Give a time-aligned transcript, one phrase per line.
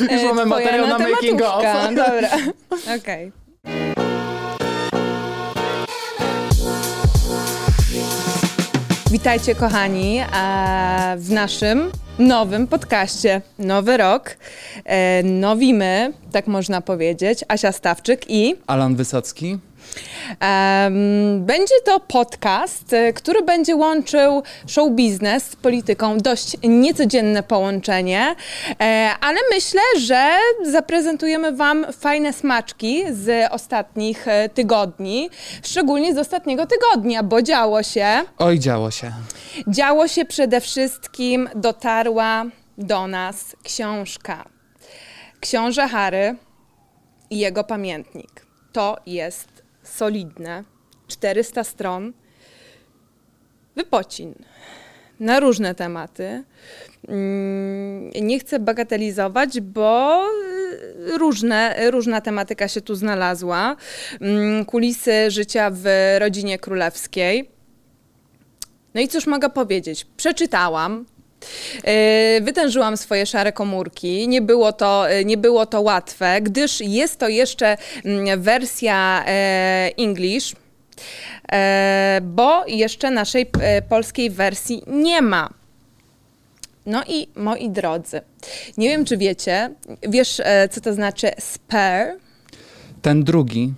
[0.00, 1.64] Już mamy Twoja materiał na making of.
[1.94, 2.28] Dobra,
[2.98, 3.32] okej.
[9.10, 10.24] Witajcie kochani e,
[11.18, 13.40] w naszym nowym podcaście.
[13.58, 14.36] Nowy rok,
[14.84, 17.44] e, nowi my, tak można powiedzieć.
[17.48, 19.58] Asia Stawczyk i Alan Wysocki.
[21.38, 26.18] Będzie to podcast, e, który będzie łączył show biznes z polityką.
[26.18, 28.36] Dość niecodzienne połączenie,
[28.80, 30.30] e, ale myślę, że
[30.64, 35.30] zaprezentujemy Wam fajne smaczki z ostatnich e, tygodni,
[35.62, 38.06] szczególnie z ostatniego tygodnia, bo działo się.
[38.38, 39.12] Oj, działo się.
[39.68, 42.44] Działo się przede wszystkim, dotarła
[42.78, 44.44] do nas książka.
[45.40, 46.36] Książę Harry
[47.30, 48.46] i jego pamiętnik.
[48.72, 49.57] To jest
[49.88, 50.64] solidne,
[51.08, 52.12] 400 stron,
[53.76, 54.34] wypocin
[55.20, 56.44] na różne tematy.
[57.08, 60.24] Mm, Nie chcę bagatelizować, bo
[61.14, 63.76] y, różne, różna tematyka się tu znalazła.
[64.20, 65.84] Mm, Kulisy życia w
[66.18, 67.50] rodzinie królewskiej.
[68.94, 70.06] No i cóż mogę powiedzieć?
[70.16, 71.06] Przeczytałam.
[71.74, 74.28] Yy, Wytężyłam swoje szare komórki.
[74.28, 79.90] Nie było to, yy, nie było to łatwe, gdyż jest to jeszcze mm, wersja e,
[79.98, 80.54] English,
[81.52, 85.50] e, bo jeszcze naszej e, polskiej wersji nie ma.
[86.86, 88.20] No i moi drodzy,
[88.78, 89.70] nie wiem czy wiecie,
[90.08, 92.16] wiesz e, co to znaczy spare?
[93.02, 93.72] Ten drugi.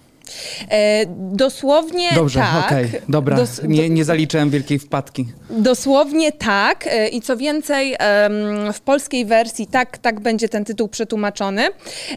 [0.71, 2.67] E, Dosłownie Dobrze, tak.
[2.67, 3.37] okej, dobra.
[3.37, 5.29] Dos- nie, nie zaliczyłem wielkiej wpadki.
[5.51, 6.87] Dosłownie tak.
[6.87, 11.69] e, I co więcej, em, w polskiej wersji tak, tak będzie ten tytuł przetłumaczony,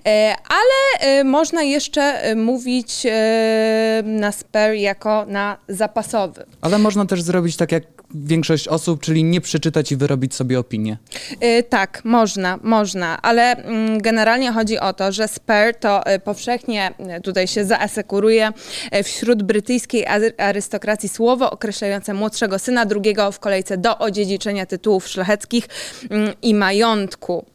[0.07, 6.45] E, ale e, można jeszcze e, mówić e, na spare jako na zapasowy.
[6.61, 7.83] Ale można też zrobić tak jak
[8.15, 10.97] większość osób, czyli nie przeczytać i wyrobić sobie opinię.
[11.39, 16.91] E, Tak, można, można, ale mm, generalnie chodzi o to, że spare to e, powszechnie
[16.99, 17.65] e, tutaj się
[18.03, 18.51] zaasekuruje
[18.91, 25.07] e, wśród brytyjskiej ary- arystokracji słowo określające młodszego syna drugiego w kolejce do odziedziczenia tytułów
[25.07, 25.67] szlacheckich
[26.09, 27.45] mm, i majątku.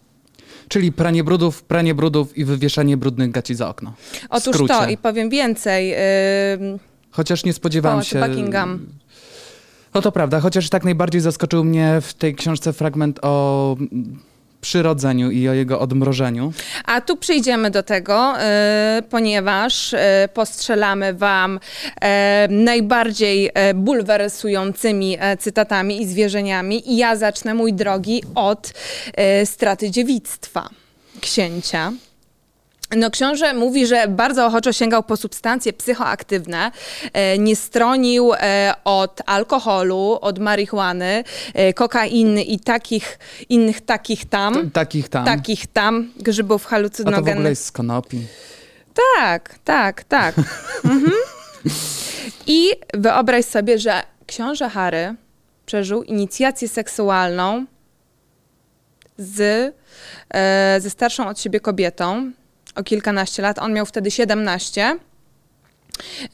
[0.69, 3.93] Czyli pranie brudów, pranie brudów i wywieszanie brudnych gaci za okno.
[4.31, 4.75] Otóż skrócie.
[4.75, 5.95] to i powiem więcej.
[5.95, 6.79] ym,
[7.11, 8.21] Chociaż nie spodziewałem Pałacu się...
[8.21, 8.87] Buckingham.
[9.95, 13.77] No to prawda, chociaż tak najbardziej zaskoczył mnie w tej książce fragment o
[14.61, 16.53] przyrodzeniu i o jego odmrożeniu.
[16.85, 18.35] A tu przyjdziemy do tego,
[18.99, 19.99] y, ponieważ y,
[20.35, 21.99] postrzelamy Wam y,
[22.49, 26.93] najbardziej bulwersującymi cytatami i zwierzeniami.
[26.93, 28.73] I ja zacznę, mój drogi, od
[29.45, 30.69] straty dziewictwa
[31.21, 31.93] księcia.
[32.97, 36.71] No, książę mówi, że bardzo ochoczo sięgał po substancje psychoaktywne,
[37.13, 43.19] e, nie stronił e, od alkoholu, od marihuany, e, kokainy i takich
[43.49, 44.55] innych takich tam.
[44.55, 45.25] T- takich tam.
[45.25, 47.51] Takich tam grzybów A to w ogóle halucynogennych.
[47.51, 48.27] jest z konopi.
[49.17, 50.35] Tak, tak, tak.
[50.85, 51.13] mhm.
[52.47, 55.15] I wyobraź sobie, że książę Harry
[55.67, 57.65] przeżył inicjację seksualną
[59.19, 59.75] z,
[60.79, 62.33] ze starszą od siebie kobietą
[62.79, 63.59] o kilkanaście lat.
[63.59, 64.99] On miał wtedy 17.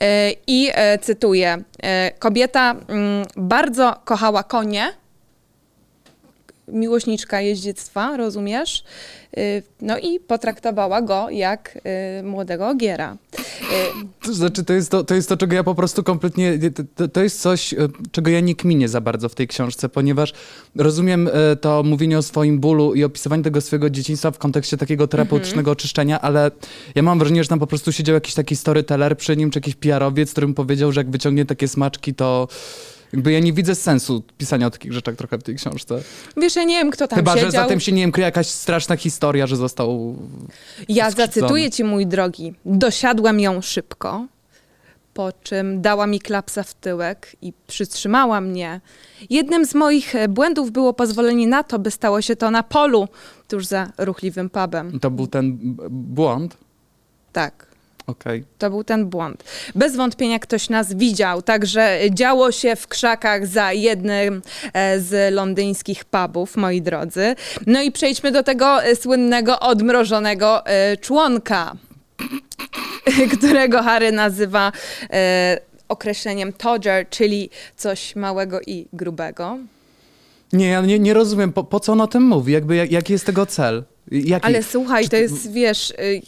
[0.01, 4.93] E, I e, cytuję: e, Kobieta mm, bardzo kochała konie,
[6.69, 8.85] miłośniczka jeździectwa, rozumiesz?
[9.81, 11.79] No i potraktowała go jak
[12.23, 13.17] młodego ogiera.
[14.23, 16.59] To znaczy, to jest to, to jest to, czego ja po prostu kompletnie.
[16.97, 17.77] To, to, jest coś, e,
[18.13, 20.33] czego ja nie kminię za bardzo w tej książce, ponieważ
[20.77, 25.07] rozumiem e, to mówienie o swoim bólu i opisywanie tego swojego dzieciństwa w kontekście takiego
[25.07, 26.51] terapeutycznego oczyszczenia, ale
[26.95, 29.75] ja mam wrażenie, że tam po prostu siedział jakiś taki storyteller przy nim, czy jakiś
[29.75, 32.49] PR-owiec, którym powiedział, że jak wyciągnie takie smaczki, to.
[33.15, 36.03] Jakby ja nie widzę sensu pisania o takich rzeczach trochę w tej książce.
[36.37, 37.51] Wiesz, ja nie wiem, kto tam Chyba, siedział.
[37.51, 40.17] że za tym się, nie wiem, kryje jakaś straszna historia, że został
[40.89, 41.27] Ja skrzywdzony.
[41.27, 42.55] zacytuję ci, mój drogi.
[42.65, 44.27] Dosiadłem ją szybko,
[45.15, 48.81] po czym dała mi klapsa w tyłek i przytrzymała mnie.
[49.31, 53.09] Jednym z moich e, błędów było pozwolenie na to, by stało się to na polu,
[53.49, 55.01] tuż za ruchliwym pubem.
[55.01, 55.59] To był ten
[55.91, 56.57] błąd.
[57.33, 57.74] Tak.
[58.07, 58.45] Okej.
[58.59, 59.45] To był ten błąd.
[59.75, 64.43] Bez wątpienia ktoś nas widział, także działo się w krzakach za jednym
[64.73, 67.35] e, z londyńskich pubów, moi drodzy.
[67.67, 71.73] No i przejdźmy do tego e, słynnego odmrożonego e, członka,
[73.39, 74.73] którego Harry nazywa
[75.89, 79.59] określeniem todger, czyli coś małego i grubego.
[80.53, 82.53] Nie, ja nie, nie rozumiem, po, po co on o tym mówi?
[82.53, 83.85] Jakby, jak, jaki jest tego cel?
[84.11, 84.47] Jaki?
[84.47, 86.23] Ale słuchaj, to jest, wiesz, y,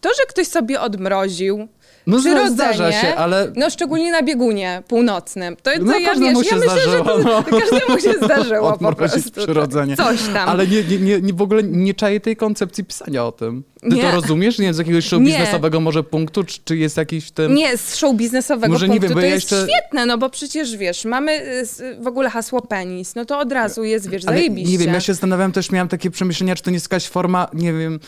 [0.00, 1.68] to, że ktoś sobie odmroził
[2.06, 5.56] No Przyrodzenie, zdarza się, ale No szczególnie na biegunie północnym.
[5.56, 7.42] To, to No, ja, wiesz, ja myślę, że zdarzyło, to, no.
[7.60, 9.30] każdemu się zdarzyło po prostu.
[9.30, 9.96] przyrodzenie.
[9.96, 10.48] Coś tam.
[10.48, 13.64] Ale nie, nie, nie, nie, w ogóle nie czaję tej koncepcji pisania o tym.
[13.80, 14.02] Ty Nie.
[14.02, 14.58] to rozumiesz?
[14.58, 15.26] Nie wiem, z jakiegoś show Nie.
[15.26, 17.54] biznesowego może punktu, czy, czy jest jakiś w tym...
[17.54, 20.18] Nie, z show biznesowego Może nie punktu wiem, bo to ja jest jeszcze- świetne, no
[20.18, 21.32] bo przecież wiesz, mamy
[21.80, 24.72] y, w ogóle hasło penis, no to od razu jest, wiesz, Ale zajebiście.
[24.72, 27.48] nie wiem, ja się zastanawiałem, też miałem takie przemyślenia, czy to nie jest jakaś forma,
[27.54, 28.00] nie wiem,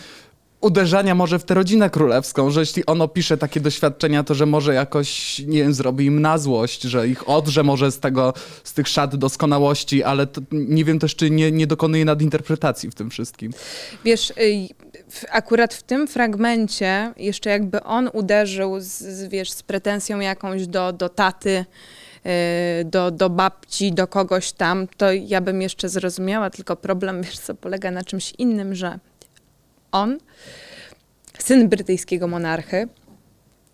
[0.62, 4.74] uderzania może w tę rodzinę królewską, że jeśli on opisze takie doświadczenia, to że może
[4.74, 8.88] jakoś, nie wiem, zrobi im na złość, że ich odrze może z tego, z tych
[8.88, 13.52] szat doskonałości, ale to, nie wiem też, czy nie, nie dokonuje nadinterpretacji w tym wszystkim.
[14.04, 14.68] Wiesz, y,
[15.30, 20.92] akurat w tym fragmencie, jeszcze jakby on uderzył z, z, wiesz, z pretensją jakąś do,
[20.92, 21.64] do taty,
[22.80, 27.38] y, do, do babci, do kogoś tam, to ja bym jeszcze zrozumiała, tylko problem, wiesz
[27.38, 28.98] co, polega na czymś innym, że
[29.92, 30.18] on,
[31.38, 32.88] syn brytyjskiego monarchy,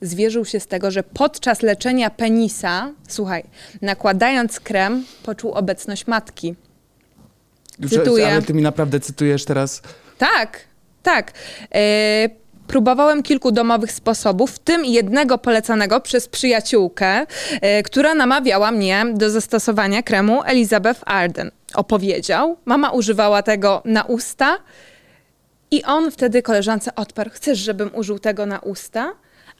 [0.00, 3.44] zwierzył się z tego, że podczas leczenia penisa, słuchaj,
[3.82, 6.54] nakładając krem, poczuł obecność matki.
[7.88, 8.32] Cytuję.
[8.32, 9.82] Ale ty mi naprawdę cytujesz teraz...
[10.18, 10.60] Tak,
[11.02, 11.32] tak.
[11.74, 12.28] E,
[12.66, 17.26] próbowałem kilku domowych sposobów, w tym jednego polecanego przez przyjaciółkę,
[17.60, 21.50] e, która namawiała mnie do zastosowania kremu Elizabeth Arden.
[21.74, 24.58] Opowiedział, mama używała tego na usta
[25.70, 29.12] i on wtedy koleżance odparł, chcesz, żebym użył tego na usta?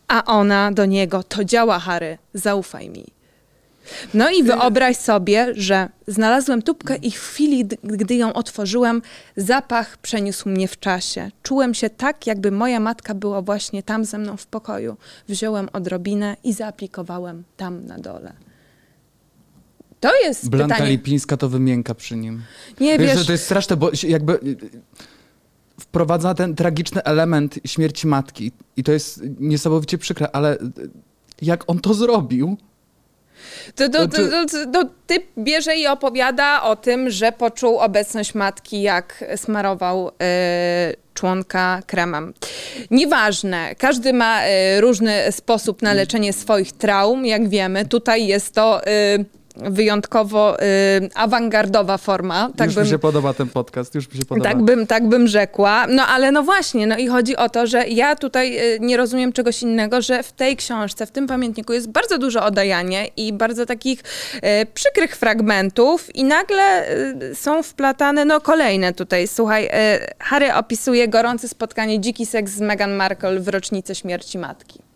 [0.08, 3.04] A ona do niego, to działa Harry, zaufaj mi.
[4.14, 9.02] No i wyobraź sobie, że znalazłem tubkę i w chwili, gdy ją otworzyłem,
[9.36, 11.30] zapach przeniósł mnie w czasie.
[11.42, 14.96] Czułem się tak, jakby moja matka była właśnie tam ze mną w pokoju.
[15.28, 18.32] Wziąłem odrobinę i zaaplikowałem tam na dole.
[20.00, 20.90] To jest Blanka pytanie.
[20.90, 22.42] Lipińska to wymięka przy nim.
[22.80, 24.38] Nie Wiesz, wiesz, że to jest straszne, bo jakby
[25.88, 30.58] wprowadza ten tragiczny element śmierci matki i to jest niesamowicie przykre, ale y,
[31.42, 32.56] jak on to zrobił?
[33.74, 38.34] To, to, to, Znaczy- to, to typ bierze i opowiada o tym, że poczuł obecność
[38.34, 42.34] matki, jak smarował e, członka kremem.
[42.90, 47.86] Nieważne, każdy ma e, różny sposób na leczenie swoich traum, jak wiemy.
[47.86, 48.90] Tutaj jest to e,
[49.58, 50.64] wyjątkowo e,
[51.14, 52.50] awangardowa forma.
[52.56, 54.48] Tak już bym, mi się podoba ten podcast, już mi się podoba.
[54.48, 55.86] tak bym, tak bym rzekła.
[55.86, 59.32] No ale no właśnie, no i chodzi o to, że ja tutaj e, nie rozumiem
[59.32, 63.66] czegoś innego, że w tej książce, w tym pamiętniku jest bardzo dużo odajanie i bardzo
[63.66, 64.02] takich
[64.42, 66.86] e, przykrych fragmentów i nagle
[67.34, 69.28] są wplatane, no kolejne tutaj.
[69.28, 69.68] Słuchaj,
[70.18, 74.87] Harry opisuje gorące spotkanie, dziki seks z Meghan Markle w rocznicę śmierci matki.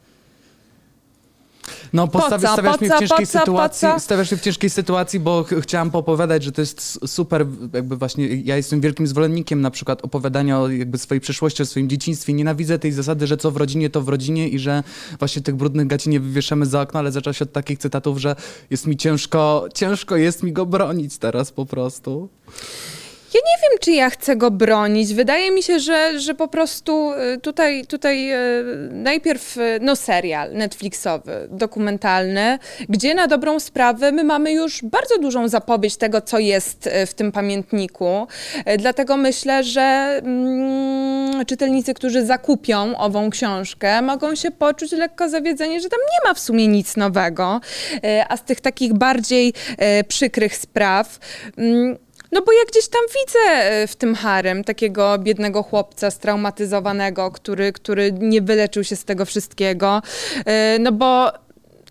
[1.93, 2.53] No, Po postawi, co?
[2.53, 6.43] stawiasz Po mnie w ciężkiej sytuacji, stawiasz mnie w ciężkiej sytuacji, bo ch- chciałam poopowiadać,
[6.45, 10.99] że to jest super, jakby właśnie, ja jestem wielkim zwolennikiem na przykład opowiadania o jakby
[10.99, 12.33] swojej przeszłości, o swoim dzieciństwie.
[12.33, 14.83] Nienawidzę tej zasady, że co w rodzinie, to w rodzinie i że
[15.19, 18.37] właśnie tych brudnych gaci nie wywieszamy za okno, ale zaczęło się od takich cytatów, że
[18.71, 22.29] jest mi ciężko, ciężko jest mi go bronić teraz po prostu.
[23.35, 25.15] Ja nie wiem, czy ja chcę go bronić.
[25.15, 30.53] Wydaje mi się, że, że po prostu y, tutaj, tutaj y, najpierw y, no, serial
[30.53, 32.59] Netflixowy, dokumentalny,
[32.89, 37.33] gdzie na dobrą sprawę my mamy już bardzo dużą zapowiedź tego, co jest w tym
[37.33, 38.27] pamiętniku.
[38.79, 45.89] Dlatego myślę, że mm, czytelnicy, którzy zakupią ową książkę, mogą się poczuć lekko zawiedzeni, że
[45.89, 47.61] tam nie ma w sumie nic nowego.
[48.29, 49.53] A z tych takich bardziej
[50.09, 51.19] przykrych spraw.
[51.59, 51.97] mm,
[52.33, 57.73] no bo ja gdzieś tam widzę e, w tym harem takiego biednego chłopca straumatyzowanego, który,
[57.73, 60.03] który nie wyleczył się z tego wszystkiego.
[60.47, 61.33] E, No bo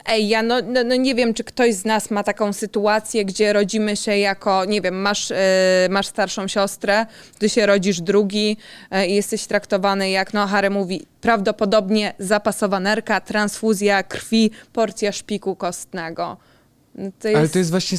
[0.06, 3.54] Ej, ja no, no, no nie wiem, czy ktoś z nas ma taką sytuację, gdzie
[3.54, 7.06] rodzimy się jako, nie wiem, masz, e, masz starszą siostrę,
[7.40, 8.58] ty się rodzisz drugi
[9.08, 16.38] i jesteś traktowany jak, no Harry mówi, prawdopodobnie zapasowa nerka, transfuzja krwi, porcja szpiku kostnego.
[16.96, 17.98] No to Ale to jest właśnie,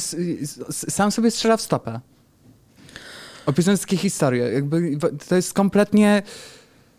[0.89, 1.99] sam sobie strzela w stopę.
[3.45, 4.97] Opisując takie historie, jakby
[5.29, 6.21] to jest kompletnie...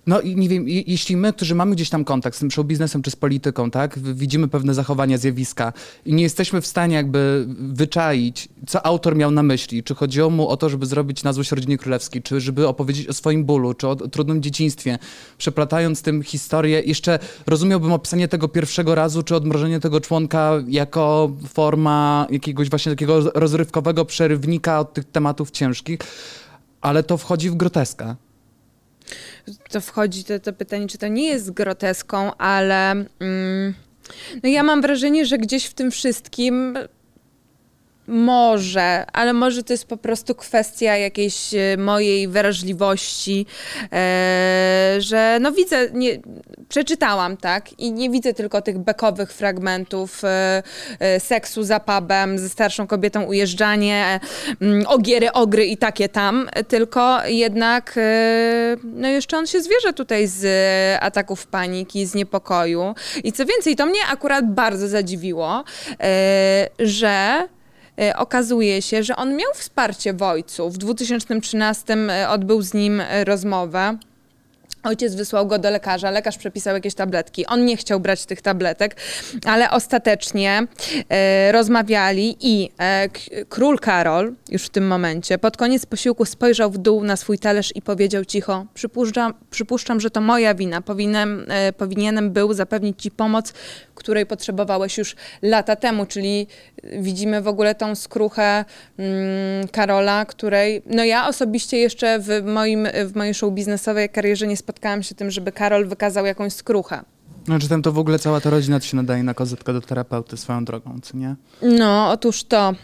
[0.07, 2.67] No i nie wiem, je- jeśli my, którzy mamy gdzieś tam kontakt z tym show
[2.67, 5.73] biznesem czy z polityką, tak, widzimy pewne zachowania, zjawiska
[6.07, 10.49] i nie jesteśmy w stanie jakby wyczaić, co autor miał na myśli, czy chodziło mu
[10.49, 13.89] o to, żeby zrobić na złość rodzinie królewskiej, czy żeby opowiedzieć o swoim bólu, czy
[13.89, 14.99] o trudnym dzieciństwie,
[15.39, 22.27] przeplatając tym historię, jeszcze rozumiałbym opisanie tego pierwszego razu, czy odmrożenie tego członka jako forma
[22.31, 25.99] jakiegoś właśnie takiego rozrywkowego przerywnika od tych tematów ciężkich,
[26.81, 28.17] ale to wchodzi w groteskę.
[29.71, 33.75] To wchodzi to, to pytanie, czy to nie jest groteską, ale mm,
[34.43, 36.79] no ja mam wrażenie, że gdzieś w tym wszystkim
[38.07, 43.47] Może, ale może to jest po prostu kwestia jakiejś e, mojej wrażliwości,
[43.93, 46.19] e, że no widzę, nie,
[46.69, 50.63] przeczytałam, tak, i nie widzę tylko tych bekowych fragmentów e,
[50.99, 54.21] e, seksu za pubem, ze starszą kobietą ujeżdżanie,
[54.61, 60.27] mm, ogiery, ogry i takie tam, tylko jednak, e, no jeszcze on się zwierzę tutaj
[60.27, 60.47] z
[61.03, 62.95] ataków paniki, z niepokoju.
[63.25, 65.65] I co więcej, to mnie akurat bardzo zadziwiło,
[66.79, 67.49] że
[68.17, 70.71] okazuje się, że on miał wsparcie w ojcu.
[70.71, 73.99] W 2013 e, odbył z nim e, rozmowę.
[74.85, 77.47] Ojciec wysłał go do lekarza, lekarz przepisał jakieś tabletki.
[77.47, 78.97] On nie chciał brać tych tabletek,
[79.47, 80.67] ale ostatecznie
[81.09, 83.09] e, rozmawiali i e,
[83.49, 87.77] król Karol, już w tym momencie, pod koniec posiłku spojrzał w dół na swój talerz
[87.77, 90.83] i powiedział cicho: Przypuszczam, przypuszczam że to moja wina.
[91.49, 93.53] E, powinienem był zapewnić ci pomoc,
[93.95, 96.47] której potrzebowałeś już lata temu, czyli
[96.99, 98.65] widzimy w ogóle tą skruchę
[98.99, 104.57] mm, Karola, której no ja osobiście jeszcze w, moim, w mojej show biznesowej karierze nie
[104.57, 107.05] spotkałam się tym, żeby Karol wykazał jakąś skruchę.
[107.49, 109.81] No, czy tam to w ogóle cała ta rodzina to się nadaje na kozetkę do
[109.81, 111.37] terapeuty swoją drogą, co nie?
[111.63, 112.75] No, otóż to.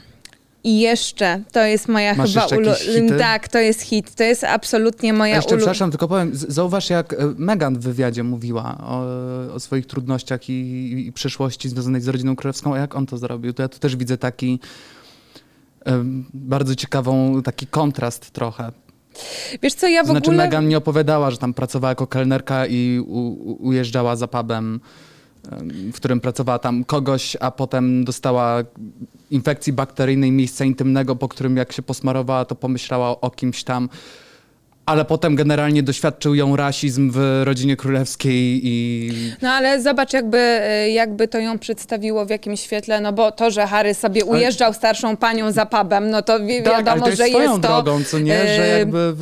[0.64, 3.18] I jeszcze, to jest moja Masz chyba jeszcze jakieś ulu- hity?
[3.18, 4.14] Tak, to jest hit.
[4.14, 5.58] To jest absolutnie moja jeszcze, ulu...
[5.58, 9.04] przepraszam, tylko powiem, zauważ jak e, Meghan w wywiadzie mówiła o,
[9.54, 13.52] o swoich trudnościach i, i przyszłości związanej z rodziną królewską, a jak on to zrobił.
[13.52, 14.58] To ja tu też widzę taki
[16.34, 18.72] bardzo ciekawą, taki kontrast trochę.
[19.62, 20.36] Wiesz co, ja w Znaczy ogóle...
[20.36, 24.80] Meghan nie opowiadała, że tam pracowała jako kelnerka i u, ujeżdżała za pubem,
[25.52, 28.62] em, w którym pracowała tam kogoś, a potem dostała
[29.30, 33.88] infekcji bakteryjnej miejsca intymnego, po którym jak się posmarowała, to pomyślała o kimś tam.
[34.86, 39.10] Ale potem generalnie doświadczył ją rasizm w rodzinie królewskiej i
[39.42, 43.50] No ale zobacz, jakby, e, jakby to ją przedstawiło w jakim świetle, no bo to,
[43.50, 47.08] że Harry sobie ujeżdżał starszą panią za pubem, no to wi- tak, ale wiadomo, to
[47.10, 47.82] jest że swoją jest to...
[47.82, 49.14] drogą, co nie, że e, jakby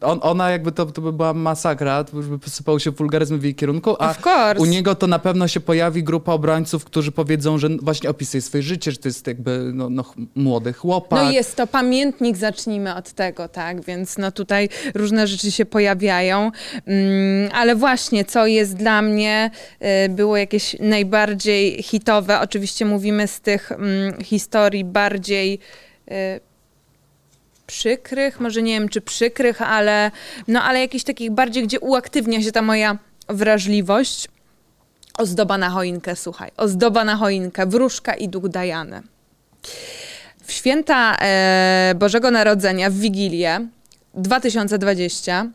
[0.00, 3.44] on, ona jakby to, to by była masakra, to już by posypały się wulgaryzmy w
[3.44, 4.14] jej kierunku, a
[4.58, 8.62] u niego to na pewno się pojawi grupa obrońców, którzy powiedzą, że właśnie opisuje swoje
[8.62, 11.24] życie, że to jest jakby no, no, młody chłopak.
[11.24, 14.68] No jest to pamiętnik, zacznijmy od tego, tak, więc no tutaj
[14.98, 16.50] różne rzeczy się pojawiają,
[16.86, 19.50] mm, ale właśnie co jest dla mnie,
[20.06, 25.58] y, było jakieś najbardziej hitowe, oczywiście mówimy z tych mm, historii bardziej
[26.10, 26.40] y,
[27.66, 30.10] przykrych, może nie wiem czy przykrych, ale
[30.48, 34.28] no ale jakichś takich bardziej, gdzie uaktywnia się ta moja wrażliwość.
[35.18, 39.02] Ozdoba na choinkę, słuchaj, ozdoba na choinkę, wróżka i duch Dajany.
[40.44, 43.68] W święta e, Bożego Narodzenia, w Wigilię
[44.22, 45.46] 2020,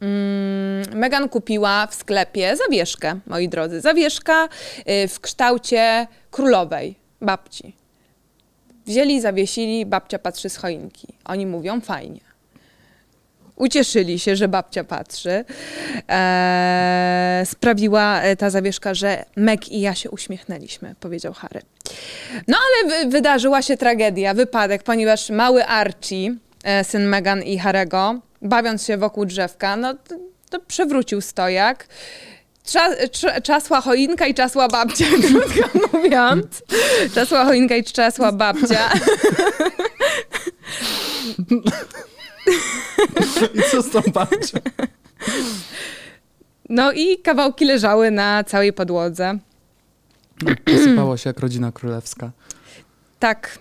[0.00, 3.80] mm, Megan kupiła w sklepie zawieszkę, moi drodzy.
[3.80, 4.48] Zawieszka
[4.88, 7.74] y, w kształcie królowej, babci.
[8.86, 11.06] Wzięli, zawiesili, babcia patrzy z choinki.
[11.24, 12.20] Oni mówią fajnie.
[13.56, 15.44] Ucieszyli się, że babcia patrzy.
[16.08, 21.62] Eee, sprawiła e, ta zawieszka, że Meg i ja się uśmiechnęliśmy, powiedział Harry.
[22.48, 26.34] No ale wy, wydarzyła się tragedia, wypadek, ponieważ mały Archie,
[26.82, 30.14] syn Megan i Harego, bawiąc się wokół drzewka, no to,
[30.50, 31.86] to przewrócił stojak.
[32.62, 36.62] Trza, trz, czasła choinka i czasła babcia, krótko mówiąc.
[37.14, 38.90] Czasła choinka i czasła babcia.
[43.54, 44.58] I co z tą babcią?
[46.68, 49.38] No i kawałki leżały na całej podłodze.
[50.64, 52.30] Posypało się jak rodzina królewska.
[53.18, 53.58] Tak.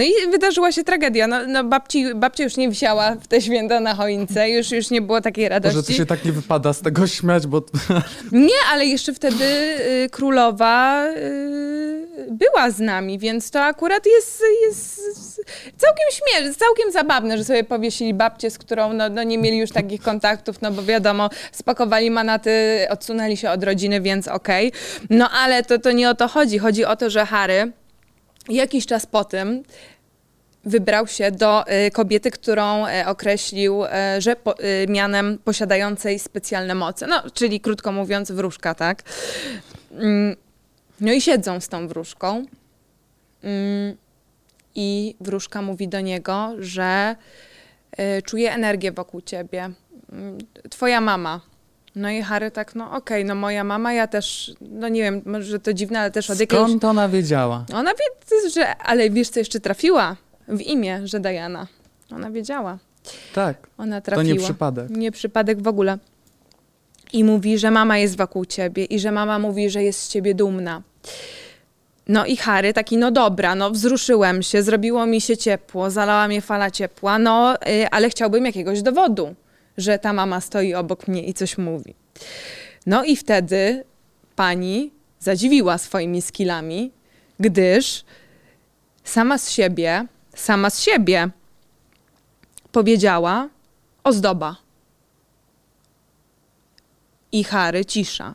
[0.00, 1.26] No i wydarzyła się tragedia.
[1.26, 5.02] No, no babci, babcia już nie wisiała w te święta na choince, już, już nie
[5.02, 5.94] było takiej Może to radości.
[5.94, 7.62] się tak nie wypada z tego śmiać, bo
[8.32, 15.00] Nie, ale jeszcze wtedy y, królowa y, była z nami, więc to akurat jest, jest
[15.76, 19.70] całkiem śmieszne, całkiem zabawne, że sobie powiesili babcię, z którą no, no nie mieli już
[19.70, 24.72] takich kontaktów, no bo wiadomo, spakowali manaty, odsunęli się od rodziny, więc okej.
[25.10, 26.58] No ale to, to nie o to chodzi.
[26.58, 27.72] Chodzi o to, że Harry
[28.48, 29.62] jakiś czas po tym
[30.64, 34.54] wybrał się do y, kobiety, którą y, określił, y, że po,
[34.88, 37.06] mianem posiadającej specjalne moce.
[37.06, 39.02] No, czyli krótko mówiąc, wróżka, tak?
[39.92, 40.36] Mm,
[41.00, 42.46] No i siedzą z tą wróżką.
[43.42, 43.96] Mm,
[44.74, 47.16] I wróżka mówi do niego, że
[48.24, 49.70] czuje energię wokół ciebie.
[50.12, 50.38] Mm,
[50.70, 51.40] Twoja mama.
[51.96, 55.60] No i Harry tak, no okej, no moja mama, ja też, no nie wiem, może
[55.60, 56.68] to dziwne, ale też od jakiegoś...
[56.68, 57.64] skąd ona wiedziała?
[57.74, 60.16] Ona wie, że, ale wiesz co jeszcze trafiła
[60.48, 61.66] w imię, że Diana.
[62.12, 62.78] Ona wiedziała.
[63.34, 64.34] Tak, Ona to trafiła.
[64.34, 64.90] nie przypadek.
[64.90, 65.98] Nie przypadek w ogóle.
[67.12, 70.34] I mówi, że mama jest wokół ciebie i że mama mówi, że jest z ciebie
[70.34, 70.82] dumna.
[72.08, 76.40] No i Harry taki, no dobra, no wzruszyłem się, zrobiło mi się ciepło, zalała mnie
[76.40, 79.34] fala ciepła, no y, ale chciałbym jakiegoś dowodu,
[79.80, 81.94] że ta mama stoi obok mnie i coś mówi.
[82.86, 83.84] No i wtedy
[84.36, 86.92] pani zadziwiła swoimi skillami,
[87.40, 88.04] gdyż
[89.04, 91.30] sama z siebie, sama z siebie
[92.72, 93.48] powiedziała
[94.04, 94.56] ozdoba.
[97.32, 98.34] I Harry cisza.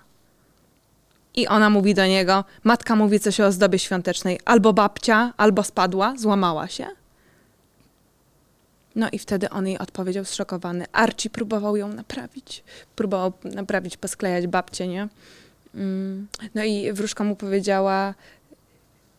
[1.35, 6.13] I ona mówi do niego, matka mówi coś o ozdobie świątecznej, albo babcia, albo spadła,
[6.17, 6.87] złamała się.
[8.95, 10.85] No i wtedy on jej odpowiedział zszokowany.
[10.91, 12.63] Archie próbował ją naprawić.
[12.95, 15.07] Próbował naprawić, posklejać babcię, nie?
[15.75, 16.27] Mm.
[16.55, 18.13] No i wróżka mu powiedziała,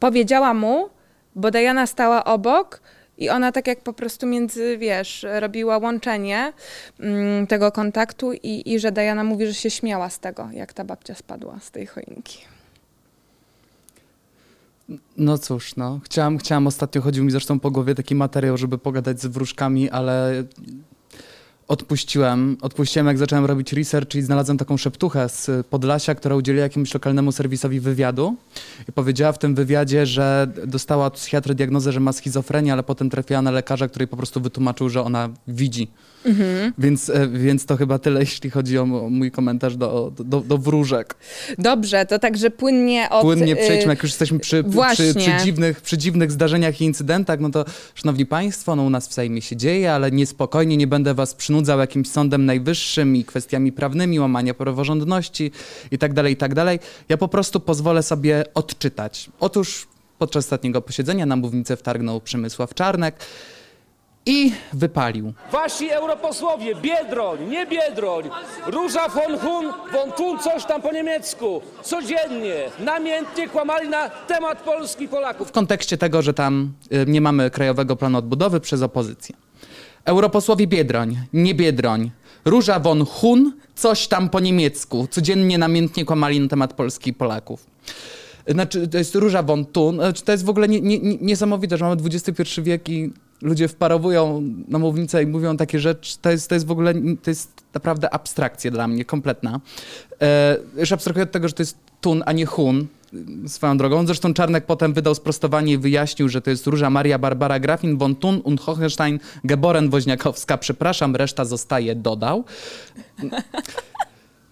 [0.00, 0.88] powiedziała mu,
[1.35, 2.80] bo Diana stała obok
[3.18, 6.52] i ona tak jak po prostu między, wiesz, robiła łączenie
[7.00, 10.85] mm, tego kontaktu i, i że Diana mówi, że się śmiała z tego, jak ta
[10.85, 12.55] babcia spadła z tej choinki.
[15.16, 16.00] No cóż, no.
[16.05, 20.45] Chciałam, chciałam ostatnio, chodził mi zresztą po głowie taki materiał, żeby pogadać z wróżkami, ale
[21.69, 22.57] odpuściłem.
[22.62, 27.33] Odpuściłem, jak zacząłem robić research i znalazłem taką szeptuchę z Podlasia, która udzieliła jakiemuś lokalnemu
[27.33, 28.37] serwisowi wywiadu
[28.88, 33.11] i powiedziała w tym wywiadzie, że dostała od psychiatry diagnozę, że ma schizofrenię, ale potem
[33.11, 35.88] trafiła na lekarza, który po prostu wytłumaczył, że ona widzi.
[36.25, 36.73] Mhm.
[36.78, 41.14] Więc, e, więc to chyba tyle, jeśli chodzi o mój komentarz do, do, do wróżek.
[41.58, 43.23] Dobrze, to także płynnie od...
[43.23, 47.40] Płynnie y, przejdźmy, jak już jesteśmy przy, przy, przy, dziwnych, przy dziwnych zdarzeniach i incydentach,
[47.40, 51.14] no to szanowni państwo, no u nas w Sejmie się dzieje, ale niespokojnie, nie będę
[51.14, 55.50] was przynudzał jakimś sądem najwyższym i kwestiami prawnymi, łamania praworządności
[55.90, 56.78] i tak dalej, i tak dalej.
[57.08, 59.30] Ja po prostu pozwolę sobie odczytać.
[59.40, 59.87] Otóż
[60.18, 63.16] podczas ostatniego posiedzenia na mównicę wtargnął Przemysław Czarnek,
[64.26, 65.33] i wypalił.
[65.52, 68.30] Wasi europosłowie, Biedroń, nie Biedroń,
[68.66, 75.09] Róża von Hun, von Thun, coś tam po niemiecku, codziennie, namiętnie kłamali na temat Polski
[75.09, 75.49] Polaków.
[75.49, 79.37] W kontekście tego, że tam y, nie mamy krajowego planu odbudowy przez opozycję.
[80.04, 82.11] Europosłowie Biedroń, nie Biedroń,
[82.45, 87.66] Róża von Hun, coś tam po niemiecku, codziennie namiętnie kłamali na temat Polski i Polaków.
[88.49, 91.85] Znaczy, to jest Róża von Thun, znaczy, to jest w ogóle nie, nie, niesamowite, że
[91.85, 93.12] mamy XXI wiek i
[93.43, 97.31] ludzie wparowują na mównicę i mówią takie rzeczy, to jest, to jest w ogóle, to
[97.31, 99.61] jest naprawdę abstrakcja dla mnie, kompletna.
[100.23, 102.87] E, już abstrahuję od tego, że to jest Tun, a nie Hun,
[103.47, 104.06] swoją drogą.
[104.06, 108.17] Zresztą Czarnek potem wydał sprostowanie i wyjaśnił, że to jest Róża Maria Barbara Grafin von
[108.17, 110.58] Thun und Hohenstein Geboren Woźniakowska.
[110.58, 112.45] Przepraszam, reszta zostaje, dodał.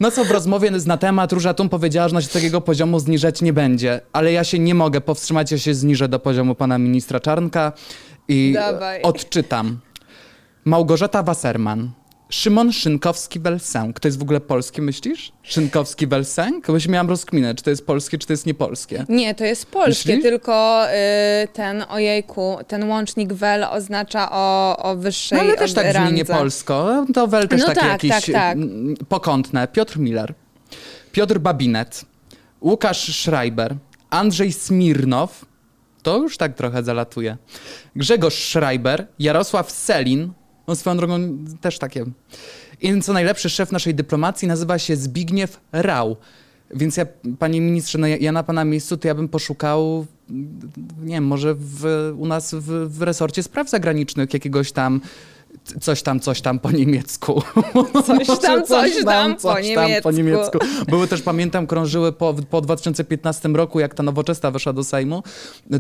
[0.01, 3.43] No co w rozmowie na temat Róża Tun powiedziała, że ona się takiego poziomu zniżać
[3.43, 7.21] nie będzie, ale ja się nie mogę powstrzymać, ja się zniżę do poziomu pana ministra
[7.21, 7.73] Czarnka.
[8.29, 9.03] I Dawaj.
[9.03, 9.81] odczytam.
[10.65, 11.91] Małgorzata Wasserman.
[12.29, 14.01] Szymon Szynkowski-Welsenk.
[14.01, 15.33] To jest w ogóle polskie, myślisz?
[15.45, 16.67] Szynkowski-Welsenk?
[16.67, 19.05] Bo się miałam rozkminę, czy to jest polskie, czy to jest niepolskie.
[19.09, 20.23] Nie, to jest polskie, myślisz?
[20.23, 25.93] tylko y, ten, ojejku, ten łącznik wel oznacza o, o wyższej No ale też tak
[25.93, 27.07] brzmi niepolsko.
[27.15, 28.59] To wel też no takie tak, jakieś tak, tak.
[29.09, 29.69] pokątne.
[29.69, 30.35] Piotr Miller,
[31.13, 32.05] Piotr Babinet,
[32.61, 33.77] Łukasz Schreiber,
[34.11, 35.45] Andrzej Smirnow,
[36.05, 37.37] to już tak trochę zalatuje.
[37.97, 40.33] Grzegorz Schreiber, Jarosław Selin,
[40.69, 42.05] no swoją drogą też takie.
[42.81, 46.17] I co najlepszy szef naszej dyplomacji nazywa się Zbigniew Rau.
[46.71, 47.07] Więc ja,
[47.39, 50.07] panie ministrze, no ja, ja na pana miejscu to ja bym poszukał,
[51.03, 55.01] nie wiem, może w, u nas w, w resorcie spraw zagranicznych jakiegoś tam
[55.81, 57.43] coś tam, coś tam po niemiecku.
[58.07, 60.03] Coś tam, coś tam, po, niemiecku.
[60.03, 60.59] po niemiecku.
[60.89, 65.23] Były też, pamiętam, krążyły po, po 2015 roku, jak ta nowoczesna weszła do Sejmu,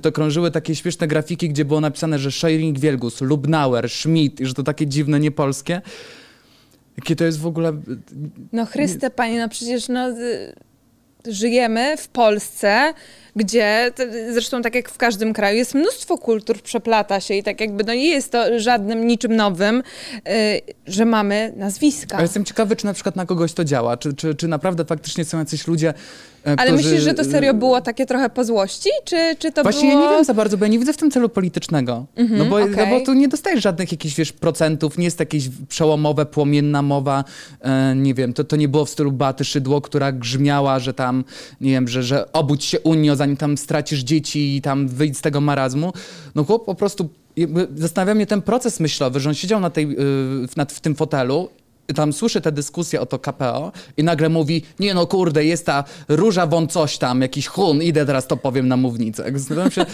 [0.02, 4.54] to krążyły takie śmieszne grafiki, gdzie było napisane, że Schering Wielgus, Lubnauer, Schmidt i że
[4.54, 5.82] to takie dziwne, niepolskie.
[6.96, 7.72] Jakie to jest w ogóle...
[8.52, 10.08] No Chryste, panie, no przecież no,
[11.26, 12.94] żyjemy w Polsce,
[13.36, 13.92] gdzie
[14.32, 17.94] zresztą tak jak w każdym kraju jest mnóstwo kultur, przeplata się i tak jakby no
[17.94, 19.82] nie jest to żadnym niczym nowym,
[20.26, 20.32] yy,
[20.86, 22.18] że mamy nazwiska.
[22.18, 25.24] A jestem ciekawy, czy na przykład na kogoś to działa, czy, czy, czy naprawdę faktycznie
[25.24, 25.94] są jacyś ludzie,
[26.46, 26.84] E, Ale którzy...
[26.84, 30.02] myślisz, że to serio było takie trochę po złości, czy, czy to Właśnie było...
[30.02, 32.06] ja nie wiem za bardzo, bo ja nie widzę w tym celu politycznego.
[32.16, 32.76] Mm -hmm, no, bo, okay.
[32.76, 37.24] no bo tu nie dostajesz żadnych jakichś, wiesz, procentów, nie jest jakieś przełomowe, płomienna mowa,
[37.60, 41.24] e, nie wiem, to, to nie było w stylu Baty Szydło, która grzmiała, że tam,
[41.60, 45.20] nie wiem, że, że obudź się Unio, zanim tam stracisz dzieci i tam wyjdź z
[45.20, 45.92] tego marazmu.
[46.34, 47.08] No chłop po prostu
[47.74, 49.96] zastanawia mnie ten proces myślowy, że on siedział na tej, y,
[50.48, 51.48] w, w tym fotelu
[51.94, 55.84] tam słyszy tę dyskusję o to KPO i nagle mówi, nie no kurde, jest ta
[56.08, 59.32] róża won coś tam, jakiś hun, idę teraz to powiem na mównicę.
[59.34, 59.86] Zastanawiam się,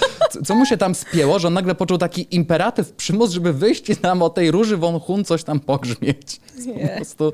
[0.44, 3.96] co mu się tam spięło, że on nagle poczuł taki imperatyw, przymus, żeby wyjść i
[4.02, 6.40] nam o tej róży won hun coś tam pogrzmieć.
[6.82, 7.32] Po prostu,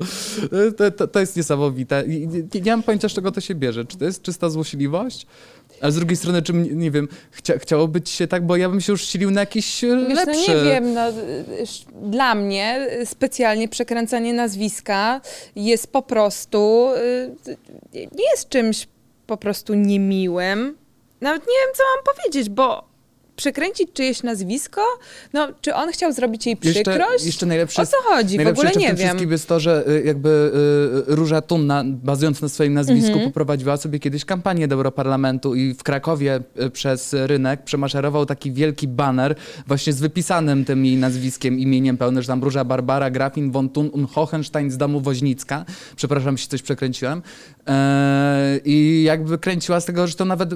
[0.77, 2.03] to, to, to jest niesamowite.
[2.07, 3.85] Nie, nie mam pojęcia, z czego to się bierze.
[3.85, 5.27] Czy to jest czysta złośliwość?
[5.81, 8.69] A z drugiej strony, czy, m- nie wiem, chcia, chciałoby ci się tak, bo ja
[8.69, 10.25] bym się już silił na jakiś e, Wiesz, lepszy.
[10.51, 11.13] no nie wiem, no, y,
[12.01, 15.21] dla mnie y, specjalnie przekręcanie nazwiska
[15.55, 16.89] jest po prostu,
[17.93, 18.87] nie jest czymś
[19.27, 20.77] po prostu niemiłym.
[21.21, 22.86] Nawet nie wiem, co mam powiedzieć, bo
[23.37, 24.81] przekręcić czyjeś nazwisko?
[25.33, 26.87] No, czy on chciał zrobić jej przykrość?
[27.11, 28.33] Jeszcze, jeszcze najlepsze o co chodzi?
[28.33, 28.97] W Najlepsze ogóle nie wiem.
[28.97, 30.51] wszystkim jest to, że y, jakby
[31.09, 33.25] y, Róża Tunna, bazując na swoim nazwisku, Mhm.
[33.29, 38.87] poprowadziła sobie kiedyś kampanię do Europarlamentu i w Krakowie y, przez rynek przemaszerował taki wielki
[38.87, 39.35] baner
[39.67, 43.89] właśnie z wypisanym tym jej nazwiskiem, imieniem pełnym, że tam Róża Barbara Grafin von Thun
[43.93, 45.65] und Hohenstein z domu Woźnicka.
[45.95, 47.21] Przepraszam, jeśli coś przekręciłem.
[47.67, 50.53] E, I jakby kręciła z tego, że to nawet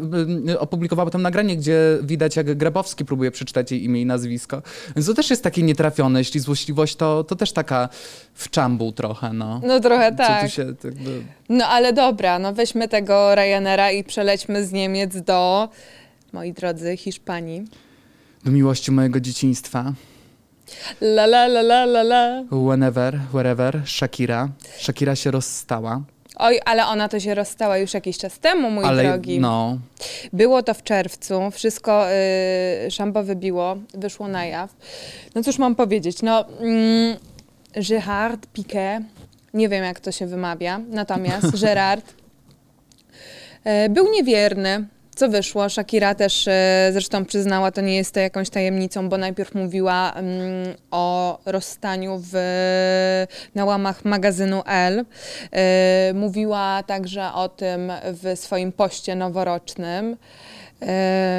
[0.49, 4.61] y, opublikowała tam nagranie, gdzie widać, jak Grabowski próbuje przeczytać jej imię i nazwisko.
[4.95, 6.19] Więc to też jest takie nietrafione.
[6.19, 7.89] Jeśli złośliwość, to, to też taka
[8.33, 9.61] w czambu trochę, no.
[9.63, 10.51] No trochę tak.
[10.51, 11.23] się jakby...
[11.49, 15.69] No ale dobra, no weźmy tego Ryanaira i przelećmy z Niemiec do,
[16.33, 17.63] moi drodzy, Hiszpanii.
[18.45, 19.93] Do miłości mojego dzieciństwa.
[21.01, 22.43] La la la la la la.
[22.51, 24.49] Whenever, wherever, Shakira.
[24.79, 26.01] Shakira się rozstała.
[26.43, 29.39] Oj, ale ona to się rozstała już jakiś czas temu, mój ale drogi.
[29.39, 29.77] no,
[30.33, 32.05] Było to w czerwcu, wszystko
[32.87, 34.75] y, szambo wybiło, wyszło na jaw.
[35.35, 37.17] No cóż mam powiedzieć, no mm,
[37.75, 39.01] Gérard Piqué,
[39.53, 42.13] nie wiem jak to się wymawia, natomiast Gérard
[43.85, 44.87] y, był niewierny.
[45.15, 45.69] Co wyszło?
[45.69, 46.51] Shakira też y,
[46.91, 52.33] zresztą przyznała, to nie jest to jakąś tajemnicą, bo najpierw mówiła mm, o rozstaniu w,
[53.55, 54.99] na łamach magazynu L.
[54.99, 60.17] Y, mówiła także o tym w swoim poście noworocznym.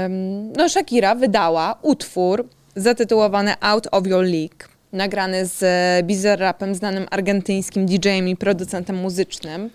[0.06, 5.64] Ym, No, Shakira wydała utwór zatytułowany Out of Your League, nagrany z
[6.06, 9.70] Bizarrapem, znanym argentyńskim DJ-em i producentem muzycznym.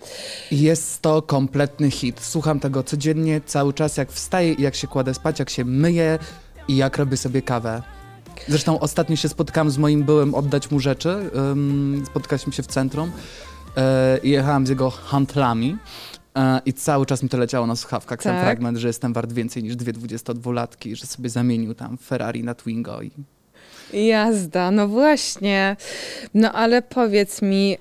[0.51, 2.21] jest to kompletny hit.
[2.21, 6.19] Słucham tego codziennie, cały czas, jak wstaję i jak się kładę spać, jak się myję
[6.67, 7.81] i jak robię sobie kawę.
[8.47, 11.29] Zresztą ostatnio się spotkałam z moim byłym oddać mu rzeczy.
[11.35, 13.11] Um, spotkaliśmy się w centrum
[13.77, 15.77] e, i jechałam z jego handlami.
[16.37, 18.43] E, I cały czas mi to leciało na słuchawkach, ten Tak.
[18.43, 23.01] fragment, że jestem wart więcej niż dwie 22-latki, że sobie zamienił tam Ferrari na Twingo.
[23.01, 23.11] I...
[23.93, 25.75] Jazda, no właśnie.
[26.33, 27.77] No ale powiedz mi,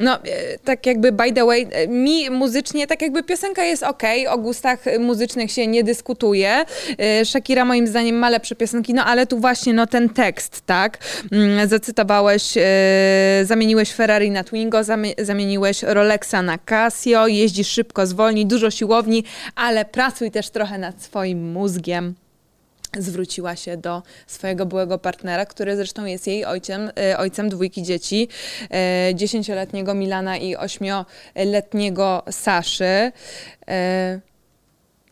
[0.00, 4.02] no e, tak jakby by the way, e, mi muzycznie tak jakby piosenka jest ok,
[4.28, 6.64] o gustach muzycznych się nie dyskutuje.
[6.98, 10.98] E, Shakira moim zdaniem ma lepsze piosenki, no ale tu właśnie no ten tekst, tak?
[11.32, 12.54] Mm, Zacytowałeś,
[13.44, 19.84] zamieniłeś Ferrari na Twingo, zamie- zamieniłeś Rolexa na Casio, jeździsz szybko, zwolnij, dużo siłowni, ale
[19.84, 22.14] pracuj też trochę nad swoim mózgiem
[22.98, 28.28] zwróciła się do swojego byłego partnera, który zresztą jest jej ojcem, e, ojcem dwójki dzieci,
[28.70, 33.12] e, dziesięcioletniego Milana i ośmioletniego Saszy.
[33.68, 34.20] E,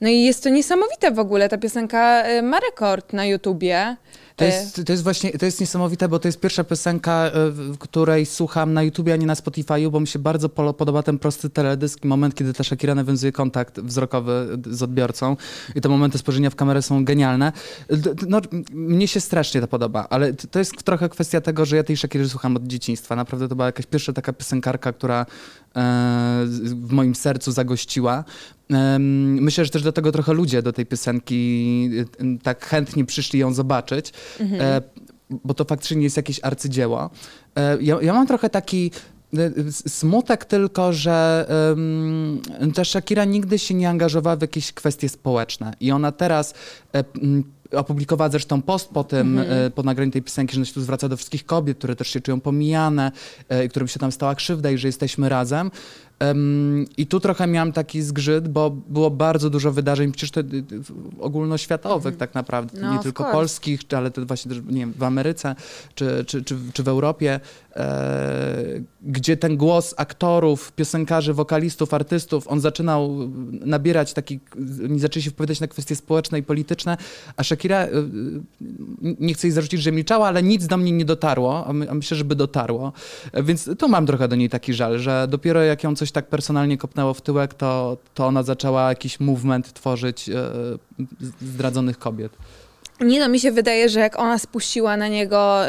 [0.00, 3.96] No i jest to niesamowite w ogóle, ta piosenka ma rekord na YouTubie.
[4.38, 7.78] To E, jest, to jest właśnie, to jest niesamowite, bo to jest pierwsza piosenka, w
[7.78, 11.50] której słucham na YouTubie, a nie na Spotify'u, bo mi się bardzo podoba ten prosty
[11.50, 15.36] teledysk, moment, kiedy ta Shakira nawiązuje kontakt wzrokowy z odbiorcą
[15.74, 17.52] i te momenty spojrzenia w kamerę są genialne.
[18.28, 18.40] No,
[18.72, 22.28] mnie się strasznie to podoba, ale to jest trochę kwestia tego, że ja tej Shakiry
[22.28, 23.16] słucham od dzieciństwa.
[23.16, 25.26] Naprawdę to była jakaś pierwsza taka piosenkarka, która e,
[26.46, 28.24] w moim sercu zagościła.
[29.40, 31.90] Myślę, że też do tego trochę ludzie do tej piosenki
[32.42, 34.82] tak chętnie przyszli ją zobaczyć, e,
[35.30, 37.10] bo to faktycznie jest jakieś arcydzieło.
[37.56, 38.90] E, Ja, ja mam trochę taki
[39.38, 42.40] e, smutek tylko, że um,
[42.74, 46.54] ta Shakira nigdy się nie angażowała w jakieś kwestie społeczne i ona teraz
[46.94, 50.74] e, m, opublikowała zresztą post po tym, e, po nagraniu tej piosenki, że ona się
[50.74, 53.12] tu zwraca do wszystkich kobiet, które też się czują pomijane,
[53.48, 55.70] e, i którym się tam stała krzywda i że jesteśmy razem.
[56.18, 60.44] Em, I tu trochę miałam taki zgrzyt, bo było bardzo dużo wydarzeń, przecież to y,
[60.44, 60.64] y,
[61.20, 63.36] ogólnoświatowych tak naprawdę, No, nie tylko course.
[63.38, 65.54] polskich, ale to właśnie też, nie wiem, w Ameryce
[65.94, 67.40] czy, czy, czy, czy w Europie,
[67.76, 74.40] e, gdzie ten głos aktorów, piosenkarzy, wokalistów, artystów, on zaczynał nabierać taki,
[74.84, 76.96] oni zaczęli się wypowiadać na kwestie społeczne i polityczne,
[77.36, 77.90] a Shakira, y,
[79.20, 81.94] nie chcę jej zarzucić, że milczała, ale nic do mnie nie dotarło, a, my, a
[81.94, 82.92] myślę, żeby dotarło.
[83.32, 86.26] E, Więc tu mam trochę do niej taki żal, że dopiero jak ją coś tak
[86.26, 90.34] personalnie kopnęło w tyłek, to, to ona zaczęła jakiś movement tworzyć e,
[91.40, 92.32] zdradzonych kobiet.
[93.00, 95.64] Nie no, mi się wydaje, że jak ona spuściła na niego,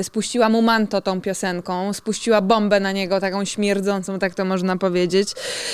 [0.00, 4.76] y, spuściła mu manto tą piosenką, spuściła bombę na niego taką śmierdzącą, tak to można
[4.76, 5.28] powiedzieć,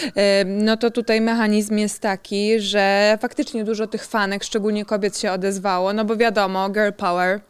[0.07, 0.11] y,
[0.47, 5.93] no to tutaj mechanizm jest taki, że faktycznie dużo tych fanek, szczególnie kobiet się odezwało,
[5.93, 7.41] no bo wiadomo, girl power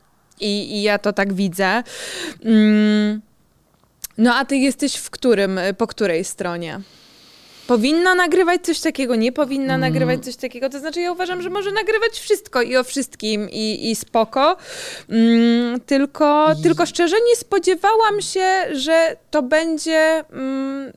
[0.40, 1.82] i, i ja to tak widzę.
[2.44, 3.20] Mm,
[4.18, 6.80] no a ty jesteś w którym, po której stronie?
[7.66, 9.80] powinna nagrywać coś takiego, nie powinna Mm.
[9.80, 10.68] nagrywać coś takiego.
[10.68, 14.56] To znaczy, ja uważam, że może nagrywać wszystko i o wszystkim i, i spoko.
[15.08, 20.24] Mm, tylko, tylko szczerze nie spodziewałam się, że to będzie.
[20.32, 20.92] Mm,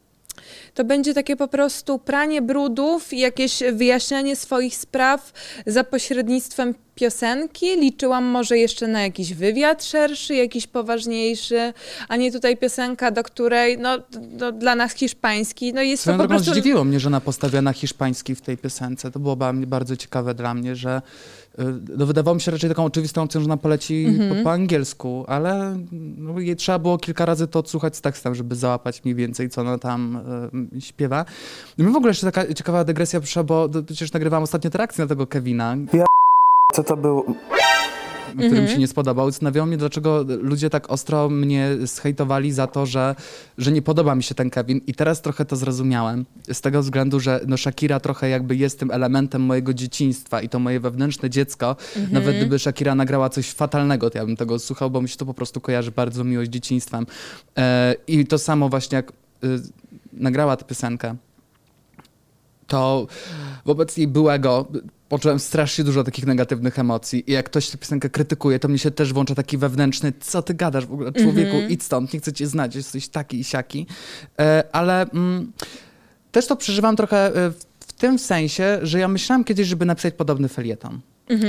[0.73, 5.31] to będzie takie po prostu pranie brudów i jakieś wyjaśnianie swoich spraw
[5.65, 7.65] za pośrednictwem piosenki.
[7.77, 11.73] Liczyłam może jeszcze na jakiś wywiad szerszy, jakiś poważniejszy,
[12.07, 13.97] a nie tutaj piosenka, do której no,
[14.39, 16.51] no, dla nas hiszpański no jest Swoją to po prostu...
[16.51, 19.11] zdziwiło mnie, że ona postawia na hiszpański w tej piosence.
[19.11, 21.01] To było ba- bardzo ciekawe dla mnie, że
[21.59, 21.63] y,
[21.97, 24.35] no, wydawało mi się raczej taką oczywistą opcją, że ona poleci Mhm.
[24.37, 25.77] po, po angielsku, ale
[26.17, 29.61] no, jej trzeba było kilka razy to odsłuchać z tekstem, żeby załapać mniej więcej, co
[29.61, 30.19] ona tam
[30.77, 31.25] y, śpiewa.
[31.77, 35.03] I mi w ogóle jeszcze taka ciekawa dygresja przyszła, bo przecież nagrywałam ostatnio te reakcje
[35.03, 35.75] na tego Kevina,
[36.75, 37.35] Co to był?
[38.31, 38.63] który Mhm.
[38.63, 39.31] mi się nie spodobał.
[39.31, 43.15] Zastanawiało mnie, dlaczego ludzie tak ostro mnie zhejtowali za to, że,
[43.57, 44.81] że nie podoba mi się ten Kevin.
[44.87, 46.25] I teraz trochę to zrozumiałem.
[46.53, 50.59] Z tego względu, że no Shakira trochę jakby jest tym elementem mojego dzieciństwa i to
[50.59, 51.75] moje wewnętrzne dziecko.
[51.95, 52.13] Mhm.
[52.13, 55.25] Nawet gdyby Shakira nagrała coś fatalnego, to ja bym tego słuchał, bo mi się to
[55.25, 57.05] po prostu kojarzy bardzo miło z dzieciństwem.
[57.57, 59.11] E, I to samo właśnie jak
[59.43, 59.59] y,
[60.13, 61.15] nagrała tę piosenkę,
[62.67, 63.07] to
[63.65, 64.65] wobec jej byłego
[65.09, 67.23] poczułem strasznie dużo takich negatywnych emocji.
[67.27, 70.53] I jak ktoś tę piosenkę krytykuje, to mnie się też włącza taki wewnętrzny, co ty
[70.53, 73.87] gadasz w ogóle, człowieku, idź stąd, nie chcę cię znać, jesteś taki i siaki.
[74.39, 75.51] E, ale mm,
[76.31, 80.47] też to przeżywam trochę e, w, tym sensie, że ja myślałam kiedyś, żeby napisać podobny
[80.47, 80.99] felieton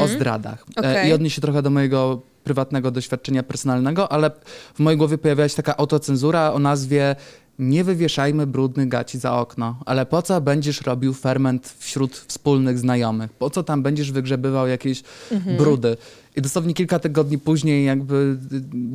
[0.00, 0.64] o zdradach.
[0.76, 1.08] E, Okej.
[1.08, 4.30] I odnieść się trochę do mojego prywatnego doświadczenia personalnego, ale
[4.74, 7.16] w mojej głowie pojawiała się taka autocenzura o nazwie
[7.58, 13.32] nie wywieszajmy brudnych gaci za okno, ale po co będziesz robił ferment wśród wspólnych znajomych?
[13.32, 15.02] Po co tam będziesz wygrzebywał jakieś
[15.58, 15.96] brudy?
[16.36, 18.36] I dosłownie kilka tygodni później jakby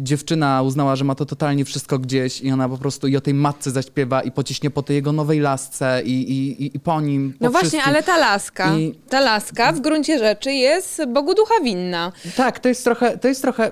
[0.03, 3.33] dziewczyna uznała, że ma to totalnie wszystko gdzieś i ona po prostu i o tej
[3.33, 7.45] matce zaśpiewa i pociśnie po tej jego nowej lasce i, i, i, po nim, po
[7.45, 7.89] No właśnie, wszystkim.
[7.89, 12.11] ale ta laska, I- ta laska w gruncie rzeczy jest Bogu ducha winna.
[12.37, 13.71] Tak, to jest trochę, to jest trochę,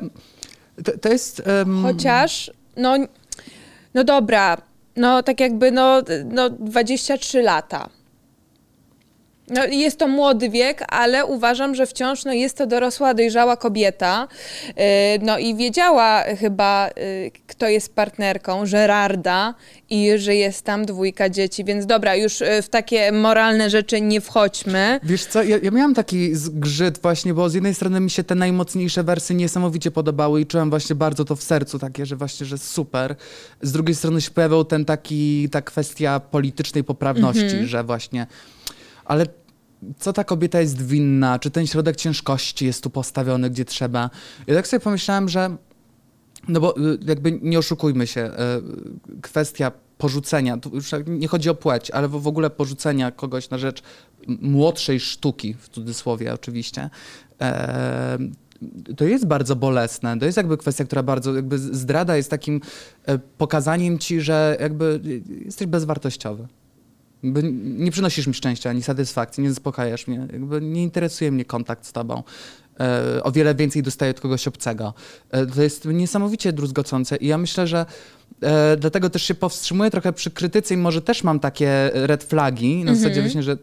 [0.85, 1.41] to, to jest...
[1.47, 2.95] em, Chociaż, no,
[3.93, 4.57] no dobra,
[4.95, 7.89] no tak jakby, no, no 23 lata.
[9.49, 14.27] No, jest to młody wiek, ale uważam, że wciąż no, jest to dorosła, dojrzała kobieta.
[14.67, 14.73] Yy,
[15.21, 19.53] No i wiedziała chyba, yy, kto jest partnerką Gerarda
[19.89, 21.63] i że jest tam dwójka dzieci.
[21.63, 24.99] Więc dobra, już yy, w takie moralne rzeczy nie wchodźmy.
[25.03, 28.35] Wiesz co, ja, ja miałam taki zgrzyt właśnie, bo z jednej strony mi się te
[28.35, 32.57] najmocniejsze wersy niesamowicie podobały i czułem właśnie bardzo to w sercu takie, że właśnie, że
[32.57, 33.15] super.
[33.61, 38.27] Z drugiej strony się pojawiał ten taki, ta kwestia politycznej poprawności, że właśnie,
[39.05, 39.25] ale
[39.99, 44.09] co ta kobieta jest winna, czy ten środek ciężkości jest tu postawiony, gdzie trzeba.
[44.47, 45.57] Ja tak sobie pomyślałem, że
[46.47, 48.31] no bo y, jakby nie oszukujmy się,
[49.17, 53.57] y, kwestia porzucenia, tu już nie chodzi o płeć, ale w ogóle porzucenia kogoś na
[53.57, 53.83] rzecz
[54.27, 56.89] młodszej sztuki, w cudzysłowie oczywiście,
[57.41, 58.17] e,
[58.97, 60.19] to jest bardzo bolesne.
[60.19, 62.61] To jest jakby kwestia, która bardzo, jakby zdrada jest takim
[63.05, 64.99] e, pokazaniem ci, że jakby
[65.45, 66.47] jesteś bezwartościowy.
[67.23, 70.27] Nie przynosisz mi szczęścia ani satysfakcji, nie zaspokajasz mnie.
[70.33, 72.23] Jakby nie interesuje mnie kontakt z tobą.
[72.79, 74.93] E, o wiele więcej dostaję od kogoś obcego.
[75.31, 77.85] E, to jest niesamowicie druzgocące i ja myślę, że
[78.43, 82.83] e, dlatego też się powstrzymuję trochę przy krytyce i może też mam takie red flagi,
[82.83, 83.57] na zasadzie właśnie, że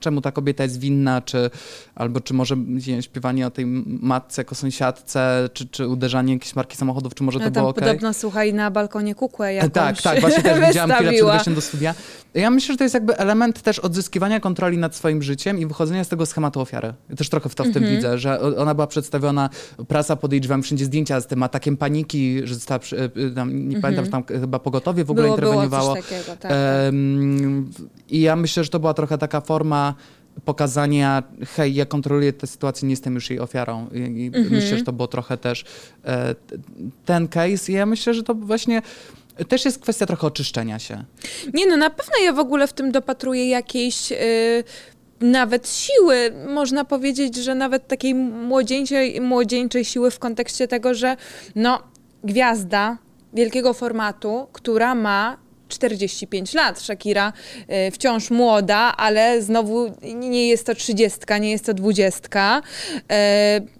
[0.00, 1.50] czemu ta kobieta jest winna, czy
[1.94, 6.56] albo czy może nie wiem, śpiewanie o tej matce jako sąsiadce, czy, czy uderzanie jakieś
[6.56, 7.82] marki samochodów, czy może to No, było tam okej.
[7.84, 11.60] podobno, słuchaj, na balkonie kukłę jakąś Tak, tak, właśnie też widziałam chwilę przed wejściem do
[11.60, 11.94] studia.
[12.34, 16.04] Ja myślę, że to jest jakby element też odzyskiwania kontroli nad swoim życiem i wychodzenia
[16.04, 16.94] z tego schematu ofiary.
[17.10, 17.84] Ja też trochę w to w Mhm.
[17.84, 19.50] tym widzę, że ona była przedstawiona,
[19.88, 23.30] prasa pod jej drzwiami, wszędzie zdjęcia z tym atakiem paniki, że została, przy- y, y,
[23.34, 25.94] tam, nie pamiętam, że tam chyba pogotowie w ogóle było, było interweniowało.
[25.94, 26.38] coś takiego, tak.
[26.40, 26.50] tak.
[28.08, 29.94] I ja myślę, że to była trochę taka forma
[30.44, 31.22] pokazania,
[31.56, 33.86] hej, ja kontroluję tę sytuację, nie jestem już jej ofiarą.
[33.92, 34.50] I, Mhm.
[34.50, 35.64] myślę, że to było trochę też
[36.04, 36.34] e,
[37.04, 37.72] ten case.
[37.72, 38.82] I ja myślę, że to właśnie
[39.48, 41.04] też jest kwestia trochę oczyszczenia się.
[41.54, 44.16] Nie no, na pewno ja w ogóle w tym dopatruję jakiejś y,
[45.20, 46.32] nawet siły.
[46.48, 51.16] Można powiedzieć, że nawet takiej młodzieńczej, młodzieńczej siły w kontekście tego, że
[51.54, 51.82] no,
[52.24, 52.98] gwiazda
[53.34, 56.80] wielkiego formatu, która ma 45 lat.
[56.80, 57.32] Shakira
[57.88, 62.62] y, wciąż młoda, ale znowu nie jest to 30, nie jest to 20.
[62.98, 63.02] Y,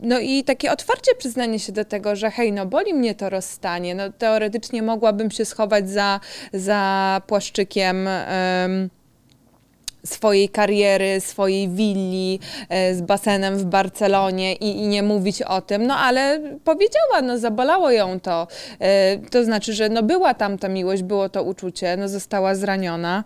[0.01, 3.95] no i takie otwarcie przyznanie się do tego, że hej, no boli mnie to rozstanie.
[3.95, 6.21] No teoretycznie mogłabym się schować za,
[6.53, 8.09] za płaszczykiem.
[8.09, 8.91] em,
[10.05, 15.87] swojej kariery, swojej willi e, z basenem w Barcelonie i, i nie mówić o tym,
[15.87, 18.47] no ale powiedziała, no zabolało ją to.
[18.81, 23.25] E, to znaczy, że no była tam ta miłość, było to uczucie, no została zraniona.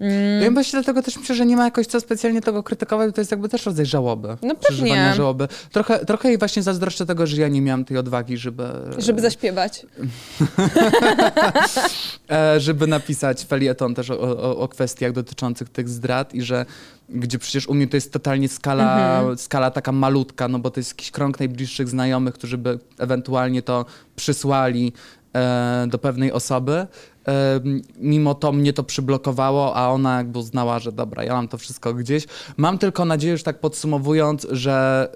[0.00, 3.12] Mm, Ja właśnie dlatego też myślę, że nie ma jakoś co specjalnie tego krytykować, bo
[3.12, 4.36] to jest jakby też rodzaj żałoby.
[4.42, 5.12] No pewnie.
[5.16, 5.48] żałoby.
[5.72, 8.64] Trochę, trochę jej właśnie zazdroszczę tego, że ja nie miałam tej odwagi, żeby...
[8.98, 9.80] żeby zaśpiewać.
[12.30, 16.66] e, żeby napisać felieton też o, o, o kwestiach dotyczących tych zdrad i że
[17.08, 19.38] gdzie przecież u mnie to jest totalnie skala, Mhm.
[19.38, 23.84] skala taka malutka, no bo to jest jakiś krąg najbliższych znajomych, którzy by ewentualnie to
[24.16, 24.92] przysłali
[25.34, 26.72] e, do pewnej osoby.
[27.28, 27.60] E,
[27.96, 31.94] mimo to mnie to przyblokowało, a ona jakby uznała, że dobra, ja mam to wszystko
[31.94, 32.26] gdzieś.
[32.56, 35.08] Mam tylko nadzieję, że tak podsumowując, że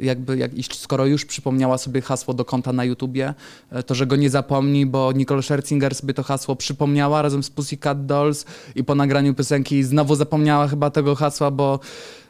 [0.00, 3.34] jakby jak, skoro już przypomniała sobie hasło do konta na YouTubie,
[3.70, 7.50] e, to że go nie zapomni, bo Nicole Scherzinger sobie to hasło przypomniała razem z
[7.50, 11.80] Pussycat Dolls i po nagraniu piosenki znowu zapomniała chyba tego hasła, bo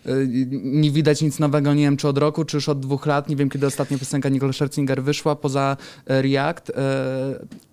[0.06, 0.10] e,
[0.50, 3.36] nie widać nic nowego, nie wiem czy od roku, czy już od dwóch lat, nie
[3.36, 6.72] wiem kiedy ostatnia piosenka Nicole Scherzinger wyszła poza e, React,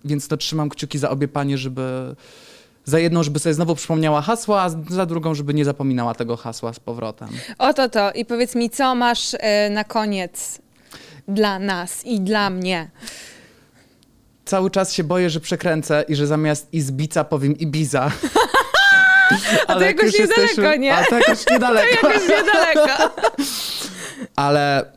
[0.04, 2.14] więc to trzymam kciuki za obie panie, żeby
[2.88, 6.72] za jedną, żeby sobie znowu przypomniała hasła, a za drugą, żeby nie zapominała tego hasła
[6.72, 7.28] z powrotem.
[7.58, 8.12] Oto to.
[8.12, 10.58] I powiedz mi, co masz e, na koniec
[11.28, 12.90] dla nas i dla mnie?
[14.48, 18.10] cały czas się boję, że przekręcę i że zamiast Izbica powiem Ibiza.
[19.66, 20.96] A to jakoś jak niedaleko, nie?
[20.96, 22.08] A to jakoś niedaleko.
[22.08, 23.10] Jakoś niedaleko.
[24.36, 24.92] Ale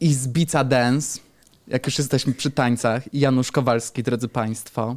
[0.00, 1.20] Izbica Dance,
[1.68, 4.96] jak już jesteśmy przy tańcach, Janusz Kowalski, drodzy Państwo.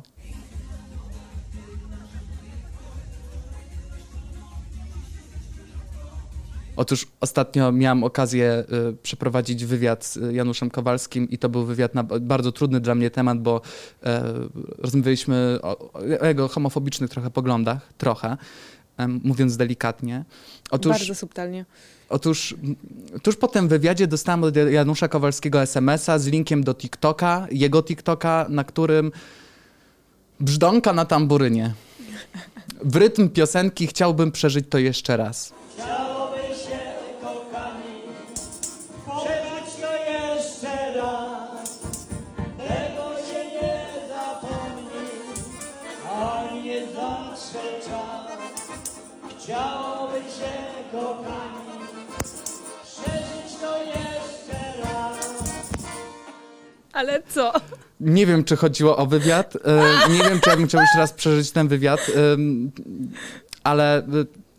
[6.75, 12.03] Otóż ostatnio miałam okazję y, przeprowadzić wywiad z Januszem Kowalskim i to był wywiad na
[12.03, 13.61] bardzo trudny dla mnie temat, bo
[14.03, 14.23] e,
[14.77, 18.37] rozmawialiśmy o, o jego homofobicznych trochę poglądach, trochę,
[19.07, 20.25] mówiąc delikatnie.
[20.71, 21.65] Otóż Bardzo subtelnie.
[22.09, 22.55] Otóż
[23.23, 28.45] tuż po tym wywiadzie dostałem od Janusza Kowalskiego SMS-a z linkiem do TikToka, jego TikToka,
[28.49, 29.11] na którym
[30.39, 31.73] brzdąka na tamburynie.
[32.83, 35.53] W rytm piosenki chciałbym przeżyć to jeszcze raz.
[47.31, 48.31] Zawsze czas.
[49.39, 50.51] Chciałoby się,
[50.91, 51.87] kochani,
[52.83, 55.31] przeżyć to jeszcze raz.
[56.93, 57.53] Ale co?
[57.99, 59.53] Nie wiem, czy chodziło o wywiad.
[59.55, 62.11] e, Nie wiem, czy ja bym chciał jeszcze raz przeżyć ten wywiad,
[63.63, 64.03] ale e,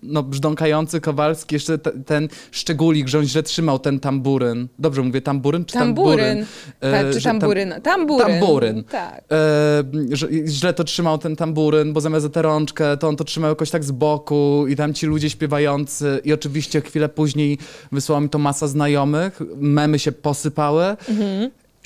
[0.03, 4.69] no, brzdąkający Kowalski, jeszcze te, ten szczególik, że on źle trzymał ten tamburyn.
[4.79, 6.19] Dobrze mówię, tamburyn czy tamburyn?
[6.19, 6.47] Tamburyn.
[6.81, 7.75] E, Tak, czy że tam- tamburyn.
[7.83, 8.27] Tamburyn.
[8.29, 8.85] Tamburyn.
[8.85, 9.25] Tak.
[9.33, 13.25] e, że źle to trzymał ten tamburyn, bo zamiast za tę rączkę, to on to
[13.25, 17.59] trzymał jakoś tak z boku i tam ci ludzie śpiewający i oczywiście chwilę później
[17.93, 20.85] wysłała mi to masa znajomych, memy się posypały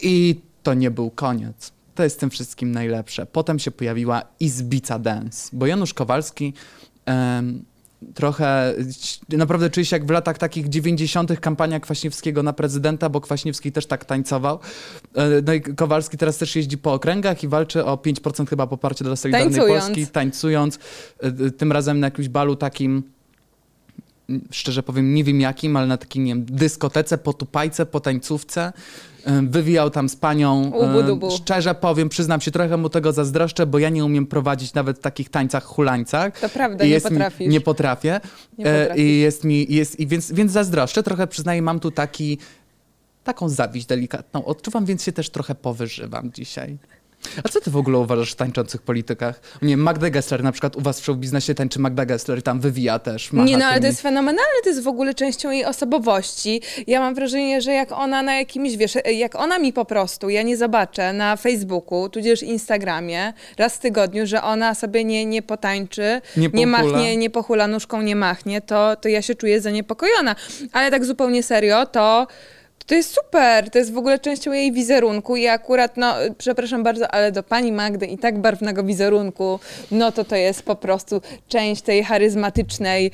[0.03, 1.73] i to nie był koniec.
[1.95, 3.27] To jest tym wszystkim najlepsze.
[3.27, 6.53] Potem się pojawiła Izbica Dance, bo Janusz Kowalski
[7.07, 7.65] em,
[8.15, 8.75] trochę
[9.33, 11.41] naprawdę czuje się jak w latach takich 90.
[11.41, 14.59] kampania Kwaśniewskiego na prezydenta, bo Kwaśniewski też tak tańcował.
[15.15, 19.05] E, No i Kowalski teraz też jeździ po okręgach i walczy o 5% chyba poparcia
[19.05, 19.85] dla Solidarnej Tańcując.
[19.85, 20.79] Polski, tańcując.
[21.23, 23.16] E, e, Tym razem na jakimś balu takim
[24.51, 28.73] szczerze powiem, nie wiem jakim, ale na takiej, nie wiem, dyskotece, po tupajce, po tańcówce.
[29.43, 30.71] Wywijał tam z panią.
[30.71, 31.31] Ubu dubu.
[31.31, 35.01] Szczerze powiem, przyznam się, trochę mu tego zazdroszczę, bo ja nie umiem prowadzić nawet w
[35.01, 36.41] takich tańcach hulańcach.
[36.41, 37.41] To prawda, I nie jest potrafisz.
[37.41, 38.21] Mi, nie potrafię.
[38.59, 39.05] Nie E, potrafisz.
[39.05, 41.03] I jest mi, jest, i więc, więc zazdroszczę.
[41.03, 42.39] Trochę przyznaję, mam tu taki,
[43.25, 44.45] taką zawiść delikatną.
[44.45, 46.79] Odczuwam, więc się też trochę powyżywam dzisiaj.
[47.45, 49.41] A co ty w ogóle uważasz o tańczących politykach?
[49.63, 52.61] Nie Magda Gessler na przykład u was w show biznesie tańczy Magda Gessler i tam
[52.61, 53.33] wywija też.
[53.33, 56.63] Nie no, ale to jest fenomenalne, to jest w ogóle częścią jej osobowości.
[56.87, 60.43] Ja mam wrażenie, że jak ona na jakimś, wiesz, jak ona mi po prostu, ja
[60.43, 66.21] nie zobaczę na Facebooku, tudzież Instagramie, raz w tygodniu, że ona sobie nie, nie potańczy,
[66.37, 70.37] Nie nie, machnie, nie pochula nóżką, nie machnie, to, to ja się czuję zaniepokojona.
[70.73, 72.27] Ale tak zupełnie serio, to...
[72.87, 77.15] To jest super, to jest w ogóle częścią jej wizerunku i akurat, no, przepraszam bardzo,
[77.15, 81.83] ale do pani Magdy i tak barwnego wizerunku, no to to jest po prostu część
[81.83, 83.11] tej charyzmatycznej,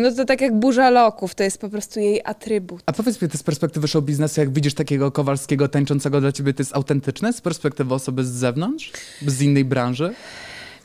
[0.00, 2.82] no to tak jak burza loków, to jest po prostu jej atrybut.
[2.86, 6.54] A powiedz mi, ty z perspektywy show biznesu, jak widzisz takiego Kowalskiego tańczącego dla ciebie,
[6.54, 8.92] to jest autentyczne z perspektywy osoby z zewnątrz?
[9.26, 10.14] Z innej branży?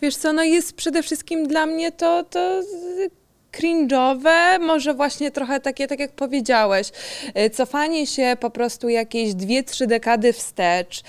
[0.02, 2.62] Wiesz co, no jest przede wszystkim dla mnie to, to
[3.52, 6.92] cringe'owe, może właśnie trochę takie, tak jak powiedziałeś,
[7.46, 11.00] y, cofanie się po prostu jakieś dwie, trzy dekady wstecz,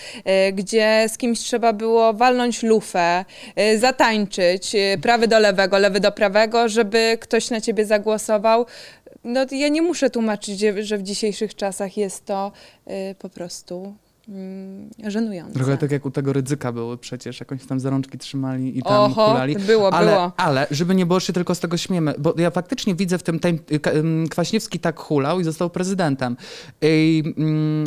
[0.49, 3.25] y, gdzie z kimś trzeba było walnąć lufę,
[3.59, 4.73] y, zatańczyć,
[5.03, 8.67] prawy do lewego, lewy do prawego, żeby ktoś na ciebie zagłosował.
[9.25, 12.53] No ja nie muszę tłumaczyć, że- w dzisiejszych czasach jest to
[13.19, 13.95] po prostu
[15.07, 15.55] żenujące.
[15.55, 18.93] Trochę tak jak u tego ryzyka były przecież, jakąś tam za rączki trzymali i tam
[18.93, 19.57] Oho, kulali.
[19.57, 20.33] było, ale, było.
[20.37, 23.41] Ale, żeby nie było, się tylko z tego śmiemy, bo ja faktycznie widzę w tym,
[24.31, 26.37] Kwaśniewski tak hulał i został prezydentem.
[26.83, 27.85] I, mm,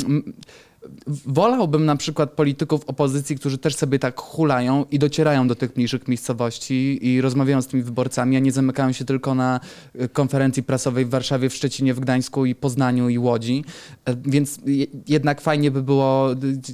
[1.26, 6.08] Wolałbym na przykład polityków opozycji, którzy też sobie tak hulają i docierają do tych mniejszych
[6.08, 9.60] miejscowości i rozmawiają z tymi wyborcami, a nie zamykają się tylko na
[10.00, 13.64] y, konferencji prasowej w Warszawie, w Szczecinie, w Gdańsku i Poznaniu i Łodzi.
[14.04, 16.28] E, Więc je- jednak fajnie by było,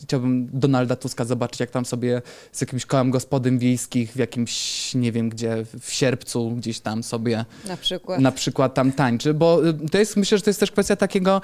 [0.05, 5.13] chciałbym Donalda Tuska zobaczyć, jak tam sobie z jakimś kołem gospodyń wiejskich w jakimś, nie
[5.13, 8.21] wiem gdzie, w sierpcu gdzieś tam sobie Na przykład.
[8.21, 11.41] na przykład tam tańczy, bo y, to jest, myślę, że to jest też kwestia takiego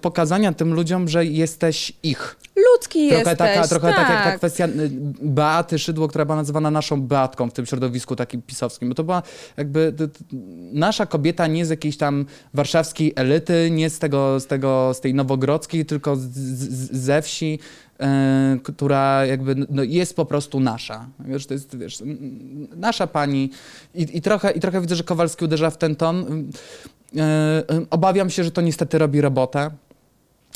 [0.00, 2.36] pokazania tym ludziom, że jesteś ich.
[2.56, 3.98] Ludzki Trochę, jesteś, taka, trochę tak.
[3.98, 4.36] jak ta tak.
[4.38, 4.90] kwestia y,
[5.22, 9.22] Beaty Szydło, która była nazywana naszą Beatką w tym środowisku takim pisowskim, bo to była
[9.56, 10.24] jakby t- t-
[10.72, 15.14] nasza kobieta nie z jakiejś tam warszawskiej elity, nie z tego, z tego, z tej
[15.14, 17.58] nowogrodzkiej, tylko z, z, ze wsi,
[18.00, 18.04] y,
[18.60, 21.06] która jakby no, jest po prostu nasza.
[21.18, 22.02] Wiesz, to jest, wiesz,
[22.76, 23.50] nasza pani
[23.94, 26.50] i, i, trochę, i trochę widzę, że Kowalski uderza w ten ton.
[27.14, 29.70] Y, Obawiam się, że to niestety robi robotę.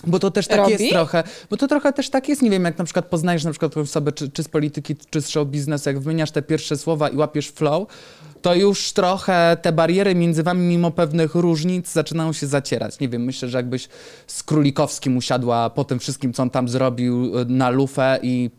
[0.06, 0.72] Bo to też tak Robi?
[0.72, 3.50] jest trochę, bo to trochę też tak jest, nie wiem, jak na przykład poznajesz na
[3.50, 7.08] przykład osobę, czy, czy z polityki, czy z show biznesu, jak wymieniasz te pierwsze słowa
[7.08, 7.88] i łapiesz flow,
[8.42, 13.00] to już trochę te bariery między wami, mimo pewnych różnic, zaczynają się zacierać.
[13.00, 13.88] Nie wiem, myślę, że jakbyś
[14.26, 18.50] z Królikowskim usiadła po tym wszystkim, co on tam zrobił y, na lufę i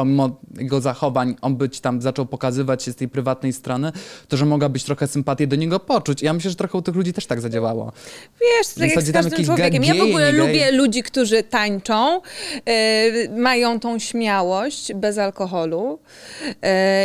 [0.00, 3.92] pomimo jego zachowań, on by ci tam zaczął pokazywać się z tej prywatnej strony,
[4.28, 6.22] to że mogłabyś trochę sympatię do niego poczuć.
[6.22, 7.92] I ja myślę, że trochę u tych ludzi też tak zadziałało.
[8.40, 9.84] Wiesz, tak jak z każdym człowiekiem.
[9.84, 12.20] Ja w ogóle lubię ludzi, którzy tańczą,
[12.66, 15.98] e, mają tą śmiałość bez alkoholu.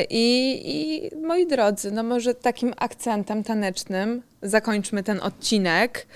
[0.09, 6.07] I, I moi drodzy, no może takim akcentem tanecznym zakończmy ten odcinek.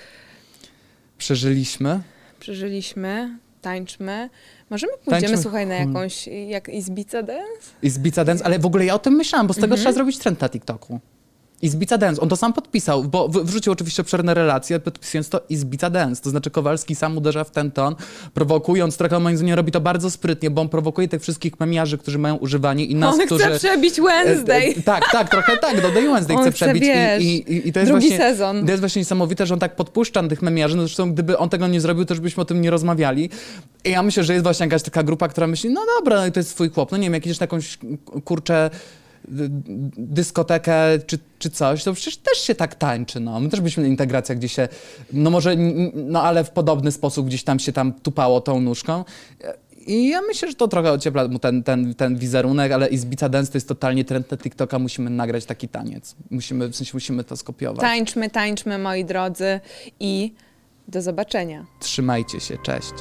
[1.18, 2.00] Przeżyliśmy.
[2.40, 4.30] Przeżyliśmy, tańczmy.
[4.70, 5.42] Możemy pójdziemy, Tańczmy.
[5.42, 5.94] słuchaj, na Hmm.
[5.94, 7.70] jakąś, jak Izbica Dance?
[7.82, 9.80] I z Bica Dance, ale w ogóle ja o tym myślałam, bo z tego Mhm.
[9.80, 11.00] trzeba zrobić trend na TikToku.
[11.62, 15.40] I z Bica Dance, on to sam podpisał, bo wrzucił oczywiście obszerne relacje, podpisując to
[15.48, 16.22] i z Bica Dance.
[16.22, 17.94] To znaczy Kowalski sam uderza w ten ton,
[18.34, 22.18] prowokując, trochę moim zdaniem robi to bardzo sprytnie, bo on prowokuje tych wszystkich memiarzy, którzy
[22.18, 23.44] mają używanie i nas, On którzy...
[23.44, 24.74] chce przebić E, Wednesday.
[24.78, 27.72] e, Tak, tak, trochę tak, do Day Wednesday On chce przebić wiesz, i, i, i
[27.72, 28.64] to jest drugi właśnie, sezon.
[28.64, 31.66] To jest właśnie niesamowite, że on tak podpuszcza tych memiarzy, no zresztą gdyby on tego
[31.66, 33.30] nie zrobił, to już byśmy o tym nie rozmawiali.
[33.84, 36.40] I ja myślę, że jest właśnie jakaś taka grupa, która myśli, no dobra, no to
[36.40, 37.78] jest twój chłop, no nie wiem, jak idziesz na jakąś
[38.24, 38.70] kurczę
[39.96, 40.74] dyskotekę
[41.06, 43.40] czy, czy coś, to przecież też się tak tańczy, no.
[43.40, 44.68] My też byliśmy na integracjach, gdzie się,
[45.12, 45.56] no może,
[45.94, 49.04] no ale w podobny sposób gdzieś tam się tam tupało tą nóżką.
[49.86, 53.52] I ja myślę, że to trochę ociepla mu ten, ten, ten wizerunek, ale Izbica Dance
[53.52, 56.16] to jest totalnie trend na TikToka, musimy nagrać taki taniec.
[56.30, 57.80] Musimy, w sensie musimy to skopiować.
[57.80, 59.60] Tańczmy, tańczmy, moi drodzy
[60.00, 60.34] i
[60.88, 61.66] do zobaczenia.
[61.80, 62.92] Trzymajcie się, cześć.